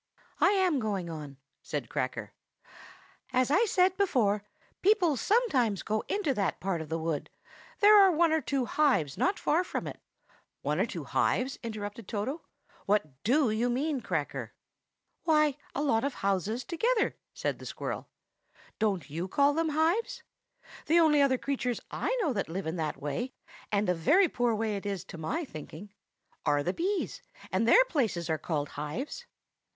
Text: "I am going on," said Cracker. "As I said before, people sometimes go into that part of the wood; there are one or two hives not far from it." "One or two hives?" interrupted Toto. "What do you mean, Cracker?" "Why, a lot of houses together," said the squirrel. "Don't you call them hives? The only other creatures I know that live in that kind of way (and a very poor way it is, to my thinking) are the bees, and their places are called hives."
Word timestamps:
"I 0.39 0.49
am 0.53 0.79
going 0.79 1.11
on," 1.11 1.37
said 1.61 1.87
Cracker. 1.87 2.33
"As 3.31 3.51
I 3.51 3.65
said 3.65 3.97
before, 3.97 4.43
people 4.81 5.15
sometimes 5.15 5.83
go 5.83 6.03
into 6.07 6.33
that 6.33 6.59
part 6.59 6.81
of 6.81 6.89
the 6.89 6.97
wood; 6.97 7.29
there 7.81 7.95
are 8.01 8.11
one 8.11 8.31
or 8.31 8.41
two 8.41 8.65
hives 8.65 9.15
not 9.15 9.37
far 9.37 9.63
from 9.63 9.85
it." 9.85 9.99
"One 10.63 10.79
or 10.79 10.87
two 10.87 11.03
hives?" 11.03 11.59
interrupted 11.61 12.07
Toto. 12.07 12.41
"What 12.87 13.21
do 13.23 13.51
you 13.51 13.69
mean, 13.69 14.01
Cracker?" 14.01 14.53
"Why, 15.23 15.55
a 15.75 15.83
lot 15.83 16.03
of 16.03 16.15
houses 16.15 16.63
together," 16.63 17.15
said 17.31 17.59
the 17.59 17.65
squirrel. 17.67 18.09
"Don't 18.79 19.07
you 19.07 19.27
call 19.27 19.53
them 19.53 19.69
hives? 19.69 20.23
The 20.87 20.99
only 20.99 21.21
other 21.21 21.37
creatures 21.37 21.79
I 21.91 22.17
know 22.23 22.33
that 22.33 22.49
live 22.49 22.65
in 22.65 22.75
that 22.77 22.95
kind 22.95 22.97
of 22.97 23.01
way 23.03 23.33
(and 23.71 23.87
a 23.87 23.93
very 23.93 24.27
poor 24.27 24.55
way 24.55 24.75
it 24.77 24.85
is, 24.87 25.03
to 25.03 25.19
my 25.19 25.45
thinking) 25.45 25.93
are 26.43 26.63
the 26.63 26.73
bees, 26.73 27.21
and 27.51 27.67
their 27.67 27.85
places 27.85 28.31
are 28.31 28.39
called 28.39 28.69
hives." 28.69 29.27